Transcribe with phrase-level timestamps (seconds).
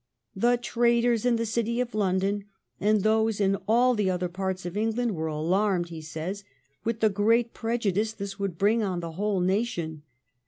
[0.45, 2.45] 'The traders in the city of London
[2.79, 6.43] and those in all the other parts of England were alarmed,' he tells us,'
[6.83, 10.01] with the great prejudice this would bring on the whole nation.